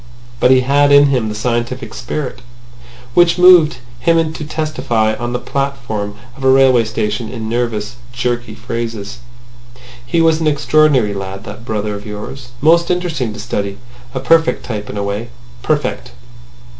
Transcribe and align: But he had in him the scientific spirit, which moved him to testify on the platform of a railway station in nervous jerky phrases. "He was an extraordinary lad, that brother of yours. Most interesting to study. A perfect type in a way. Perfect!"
But 0.39 0.49
he 0.49 0.61
had 0.61 0.91
in 0.91 1.09
him 1.09 1.29
the 1.29 1.35
scientific 1.35 1.93
spirit, 1.93 2.41
which 3.13 3.37
moved 3.37 3.77
him 3.99 4.33
to 4.33 4.43
testify 4.43 5.13
on 5.13 5.31
the 5.31 5.37
platform 5.37 6.15
of 6.35 6.43
a 6.43 6.49
railway 6.49 6.85
station 6.85 7.29
in 7.29 7.47
nervous 7.47 7.97
jerky 8.11 8.55
phrases. 8.55 9.19
"He 10.03 10.19
was 10.19 10.41
an 10.41 10.47
extraordinary 10.47 11.13
lad, 11.13 11.43
that 11.43 11.63
brother 11.65 11.93
of 11.93 12.07
yours. 12.07 12.47
Most 12.61 12.89
interesting 12.89 13.31
to 13.33 13.39
study. 13.39 13.77
A 14.15 14.19
perfect 14.19 14.65
type 14.65 14.89
in 14.89 14.97
a 14.97 15.03
way. 15.03 15.29
Perfect!" 15.61 16.13